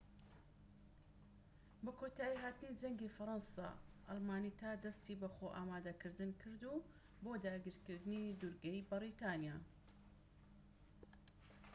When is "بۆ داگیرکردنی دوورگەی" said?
7.23-8.87